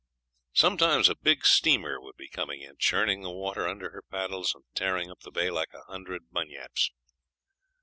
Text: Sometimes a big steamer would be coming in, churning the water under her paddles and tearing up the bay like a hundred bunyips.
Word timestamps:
Sometimes 0.53 1.09
a 1.09 1.15
big 1.15 1.45
steamer 1.45 2.01
would 2.01 2.15
be 2.17 2.27
coming 2.27 2.59
in, 2.61 2.77
churning 2.79 3.21
the 3.21 3.29
water 3.29 3.67
under 3.67 3.91
her 3.91 4.01
paddles 4.01 4.55
and 4.55 4.63
tearing 4.73 5.11
up 5.11 5.19
the 5.19 5.29
bay 5.29 5.51
like 5.51 5.75
a 5.75 5.83
hundred 5.83 6.31
bunyips. 6.31 6.89